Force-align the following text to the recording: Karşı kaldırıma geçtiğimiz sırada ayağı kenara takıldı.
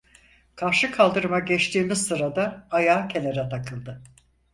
Karşı 0.55 0.91
kaldırıma 0.91 1.39
geçtiğimiz 1.39 2.07
sırada 2.07 2.67
ayağı 2.71 3.07
kenara 3.07 3.49
takıldı. 3.49 4.03